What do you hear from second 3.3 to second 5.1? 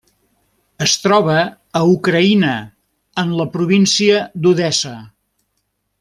la província d'Odessa.